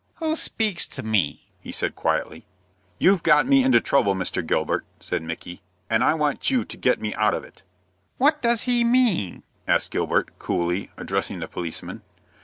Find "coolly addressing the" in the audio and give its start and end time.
10.39-11.47